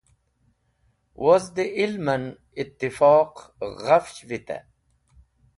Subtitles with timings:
[1.23, 3.33] Woz dẽ liman en itifoq
[3.83, 4.57] ghafch vite.